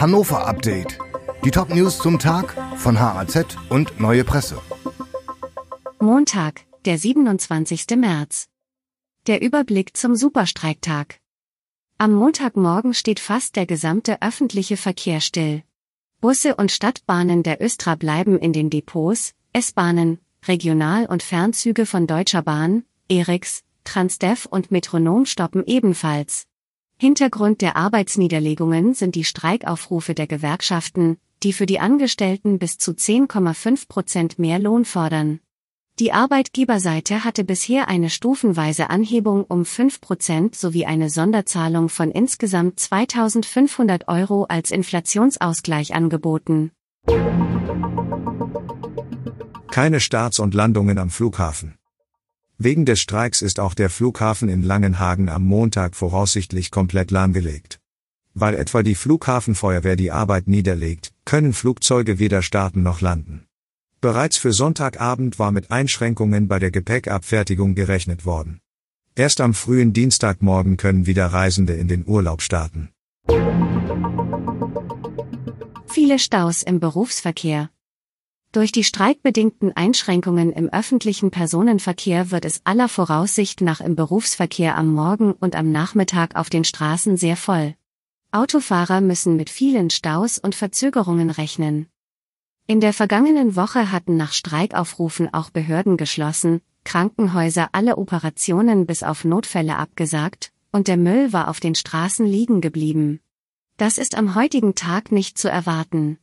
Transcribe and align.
Hannover 0.00 0.46
Update. 0.46 0.96
Die 1.44 1.50
Top-News 1.50 1.98
zum 1.98 2.20
Tag 2.20 2.54
von 2.76 3.00
HAZ 3.00 3.56
und 3.68 3.98
Neue 3.98 4.22
Presse. 4.22 4.62
Montag, 5.98 6.64
der 6.84 6.98
27. 6.98 7.84
März. 7.96 8.46
Der 9.26 9.42
Überblick 9.42 9.96
zum 9.96 10.14
Superstreiktag. 10.14 11.18
Am 11.98 12.12
Montagmorgen 12.12 12.94
steht 12.94 13.18
fast 13.18 13.56
der 13.56 13.66
gesamte 13.66 14.22
öffentliche 14.22 14.76
Verkehr 14.76 15.20
still. 15.20 15.64
Busse 16.20 16.54
und 16.54 16.70
Stadtbahnen 16.70 17.42
der 17.42 17.60
Östra 17.60 17.96
bleiben 17.96 18.38
in 18.38 18.52
den 18.52 18.70
Depots, 18.70 19.34
S-Bahnen, 19.52 20.20
Regional- 20.46 21.06
und 21.06 21.24
Fernzüge 21.24 21.86
von 21.86 22.06
Deutscher 22.06 22.42
Bahn, 22.42 22.84
Eriks, 23.08 23.64
Transdev 23.82 24.46
und 24.48 24.70
Metronom 24.70 25.26
stoppen 25.26 25.64
ebenfalls. 25.66 26.47
Hintergrund 27.00 27.60
der 27.60 27.76
Arbeitsniederlegungen 27.76 28.92
sind 28.92 29.14
die 29.14 29.22
Streikaufrufe 29.22 30.14
der 30.14 30.26
Gewerkschaften, 30.26 31.16
die 31.44 31.52
für 31.52 31.64
die 31.64 31.78
Angestellten 31.78 32.58
bis 32.58 32.76
zu 32.76 32.90
10,5 32.90 33.86
Prozent 33.86 34.40
mehr 34.40 34.58
Lohn 34.58 34.84
fordern. 34.84 35.38
Die 36.00 36.12
Arbeitgeberseite 36.12 37.22
hatte 37.22 37.44
bisher 37.44 37.86
eine 37.86 38.10
stufenweise 38.10 38.90
Anhebung 38.90 39.44
um 39.44 39.64
5 39.64 40.00
Prozent 40.00 40.56
sowie 40.56 40.86
eine 40.86 41.08
Sonderzahlung 41.08 41.88
von 41.88 42.10
insgesamt 42.10 42.80
2500 42.80 44.08
Euro 44.08 44.46
als 44.48 44.72
Inflationsausgleich 44.72 45.94
angeboten. 45.94 46.72
Keine 49.70 50.00
Starts 50.00 50.40
und 50.40 50.52
Landungen 50.52 50.98
am 50.98 51.10
Flughafen. 51.10 51.77
Wegen 52.60 52.84
des 52.84 52.98
Streiks 52.98 53.40
ist 53.40 53.60
auch 53.60 53.72
der 53.72 53.88
Flughafen 53.88 54.48
in 54.48 54.64
Langenhagen 54.64 55.28
am 55.28 55.46
Montag 55.46 55.94
voraussichtlich 55.94 56.72
komplett 56.72 57.12
lahmgelegt. 57.12 57.78
Weil 58.34 58.56
etwa 58.56 58.82
die 58.82 58.96
Flughafenfeuerwehr 58.96 59.94
die 59.94 60.10
Arbeit 60.10 60.48
niederlegt, 60.48 61.12
können 61.24 61.52
Flugzeuge 61.52 62.18
weder 62.18 62.42
starten 62.42 62.82
noch 62.82 63.00
landen. 63.00 63.46
Bereits 64.00 64.38
für 64.38 64.52
Sonntagabend 64.52 65.38
war 65.38 65.52
mit 65.52 65.70
Einschränkungen 65.70 66.48
bei 66.48 66.58
der 66.58 66.72
Gepäckabfertigung 66.72 67.76
gerechnet 67.76 68.26
worden. 68.26 68.58
Erst 69.14 69.40
am 69.40 69.54
frühen 69.54 69.92
Dienstagmorgen 69.92 70.76
können 70.76 71.06
wieder 71.06 71.26
Reisende 71.26 71.74
in 71.74 71.86
den 71.86 72.08
Urlaub 72.08 72.42
starten. 72.42 72.90
Viele 75.86 76.18
Staus 76.18 76.64
im 76.64 76.80
Berufsverkehr. 76.80 77.70
Durch 78.52 78.72
die 78.72 78.84
streikbedingten 78.84 79.76
Einschränkungen 79.76 80.52
im 80.52 80.70
öffentlichen 80.70 81.30
Personenverkehr 81.30 82.30
wird 82.30 82.46
es 82.46 82.62
aller 82.64 82.88
Voraussicht 82.88 83.60
nach 83.60 83.80
im 83.82 83.94
Berufsverkehr 83.94 84.78
am 84.78 84.92
Morgen 84.94 85.32
und 85.32 85.54
am 85.54 85.70
Nachmittag 85.70 86.34
auf 86.34 86.48
den 86.48 86.64
Straßen 86.64 87.18
sehr 87.18 87.36
voll. 87.36 87.74
Autofahrer 88.32 89.02
müssen 89.02 89.36
mit 89.36 89.50
vielen 89.50 89.90
Staus 89.90 90.38
und 90.38 90.54
Verzögerungen 90.54 91.28
rechnen. 91.28 91.88
In 92.66 92.80
der 92.80 92.94
vergangenen 92.94 93.54
Woche 93.54 93.92
hatten 93.92 94.16
nach 94.16 94.32
Streikaufrufen 94.32 95.32
auch 95.32 95.50
Behörden 95.50 95.98
geschlossen, 95.98 96.62
Krankenhäuser 96.84 97.68
alle 97.72 97.98
Operationen 97.98 98.86
bis 98.86 99.02
auf 99.02 99.24
Notfälle 99.24 99.76
abgesagt, 99.76 100.52
und 100.72 100.88
der 100.88 100.96
Müll 100.96 101.34
war 101.34 101.48
auf 101.48 101.60
den 101.60 101.74
Straßen 101.74 102.24
liegen 102.24 102.62
geblieben. 102.62 103.20
Das 103.76 103.98
ist 103.98 104.16
am 104.16 104.34
heutigen 104.34 104.74
Tag 104.74 105.12
nicht 105.12 105.36
zu 105.36 105.50
erwarten. 105.50 106.18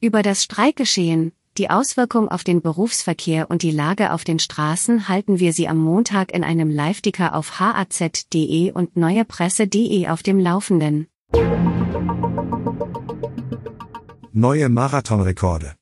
Über 0.00 0.22
das 0.22 0.44
Streikgeschehen, 0.44 1.32
die 1.58 1.70
Auswirkung 1.70 2.28
auf 2.28 2.44
den 2.44 2.62
Berufsverkehr 2.62 3.50
und 3.50 3.62
die 3.62 3.72
Lage 3.72 4.12
auf 4.12 4.24
den 4.24 4.38
Straßen 4.38 5.08
halten 5.08 5.40
wir 5.40 5.52
Sie 5.52 5.68
am 5.68 5.78
Montag 5.78 6.32
in 6.32 6.44
einem 6.44 6.70
Live-Ticker 6.70 7.34
auf 7.34 7.58
haz.de 7.58 8.72
und 8.72 8.96
neuepresse.de 8.96 10.08
auf 10.08 10.22
dem 10.22 10.38
Laufenden. 10.38 11.08
Neue 14.32 14.68
Marathonrekorde. 14.68 15.74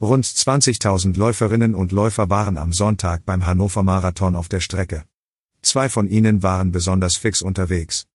Rund 0.00 0.24
20.000 0.24 1.16
Läuferinnen 1.16 1.74
und 1.74 1.92
Läufer 1.92 2.30
waren 2.30 2.58
am 2.58 2.72
Sonntag 2.72 3.24
beim 3.24 3.46
Hannover 3.46 3.82
Marathon 3.82 4.36
auf 4.36 4.48
der 4.48 4.60
Strecke. 4.60 5.04
Zwei 5.62 5.88
von 5.88 6.08
ihnen 6.08 6.42
waren 6.42 6.72
besonders 6.72 7.16
fix 7.16 7.42
unterwegs. 7.42 8.06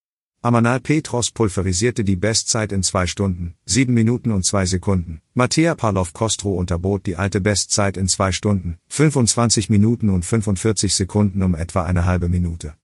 Amanal 0.45 0.79
Petros 0.79 1.31
pulverisierte 1.31 2.03
die 2.03 2.15
Bestzeit 2.15 2.71
in 2.71 2.83
zwei 2.83 3.07
Stunden, 3.07 3.55
sieben 3.65 3.95
Minuten 3.95 4.31
und 4.31 4.45
zwei 4.45 4.67
Sekunden. 4.67 5.21
Mattea 5.33 5.73
Pavlov 5.73 6.13
Kostro 6.13 6.53
unterbot 6.53 7.07
die 7.07 7.15
alte 7.15 7.41
Bestzeit 7.41 7.97
in 7.97 8.07
zwei 8.07 8.31
Stunden, 8.31 8.77
25 8.89 9.71
Minuten 9.71 10.11
und 10.11 10.23
45 10.23 10.93
Sekunden 10.93 11.41
um 11.41 11.55
etwa 11.55 11.81
eine 11.81 12.05
halbe 12.05 12.29
Minute. 12.29 12.75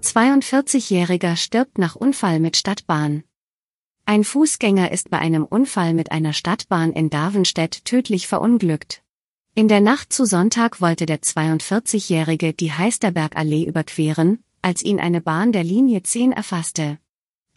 42-Jähriger 0.00 1.34
stirbt 1.34 1.78
nach 1.78 1.96
Unfall 1.96 2.38
mit 2.38 2.56
Stadtbahn. 2.56 3.24
Ein 4.06 4.22
Fußgänger 4.22 4.92
ist 4.92 5.10
bei 5.10 5.18
einem 5.18 5.44
Unfall 5.44 5.92
mit 5.92 6.12
einer 6.12 6.34
Stadtbahn 6.34 6.92
in 6.92 7.10
Darvenstedt 7.10 7.84
tödlich 7.84 8.28
verunglückt. 8.28 9.02
In 9.56 9.66
der 9.66 9.80
Nacht 9.80 10.12
zu 10.12 10.24
Sonntag 10.24 10.80
wollte 10.80 11.04
der 11.04 11.20
42-Jährige 11.20 12.52
die 12.54 12.72
Heisterbergallee 12.72 13.64
überqueren, 13.64 14.38
als 14.62 14.82
ihn 14.82 15.00
eine 15.00 15.20
Bahn 15.20 15.52
der 15.52 15.64
Linie 15.64 16.02
10 16.02 16.32
erfasste. 16.32 16.98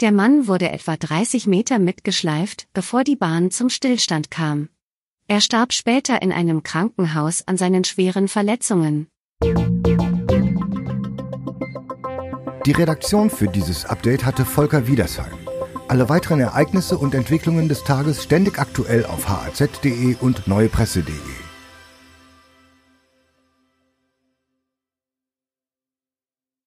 Der 0.02 0.12
Mann 0.12 0.48
wurde 0.48 0.72
etwa 0.72 0.98
30 0.98 1.48
Meter 1.48 1.80
mitgeschleift, 1.80 2.68
bevor 2.74 3.04
die 3.04 3.16
Bahn 3.16 3.52
zum 3.52 3.70
Stillstand 3.70 4.30
kam. 4.30 4.68
Er 5.28 5.40
starb 5.42 5.72
später 5.72 6.22
in 6.22 6.32
einem 6.32 6.64
Krankenhaus 6.64 7.48
an 7.48 7.58
seinen 7.58 7.84
schweren 7.84 8.28
Verletzungen. 8.28 9.08
Die 12.66 12.72
Redaktion 12.72 13.30
für 13.30 13.48
dieses 13.48 13.86
Update 13.86 14.26
hatte 14.26 14.44
Volker 14.44 14.88
Wiedersheim. 14.88 15.34
Alle 15.88 16.10
weiteren 16.10 16.40
Ereignisse 16.40 16.98
und 16.98 17.14
Entwicklungen 17.14 17.70
des 17.70 17.84
Tages 17.84 18.24
ständig 18.24 18.58
aktuell 18.58 19.06
auf 19.06 19.30
haz.de 19.30 20.16
und 20.20 20.48
neuepresse.de. 20.48 21.35